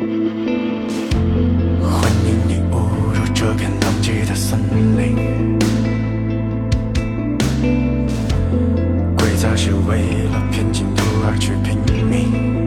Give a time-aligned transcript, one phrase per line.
[0.00, 0.08] 欢
[2.24, 2.76] 迎你误
[3.12, 4.58] 入这片狼藉的森
[4.96, 5.58] 林。
[9.18, 12.59] 规则是为了骗进度而去拼命。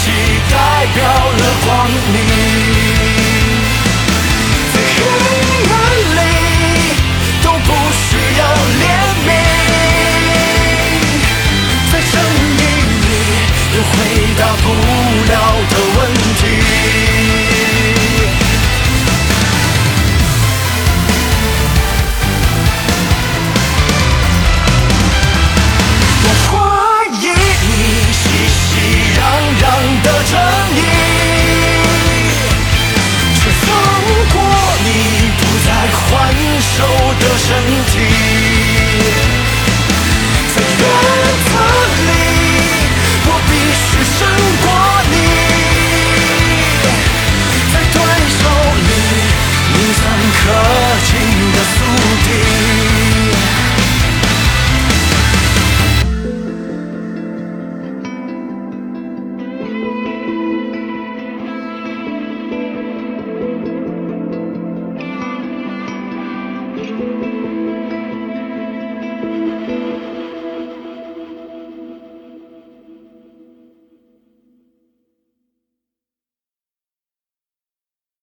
[0.00, 0.10] し
[0.50, 0.59] た。